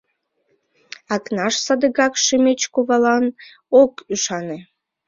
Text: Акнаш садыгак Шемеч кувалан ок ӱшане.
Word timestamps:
Акнаш 1.15 1.55
садыгак 1.65 2.13
Шемеч 2.25 2.61
кувалан 2.73 3.25
ок 3.81 3.93
ӱшане. 4.13 4.57